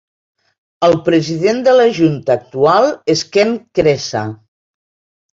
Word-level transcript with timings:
El 0.85 0.95
president 1.09 1.59
de 1.67 1.75
la 1.79 1.83
junta 1.97 2.37
actual 2.41 2.87
és 3.15 3.21
Kent 3.37 3.53
Kresa. 3.81 4.23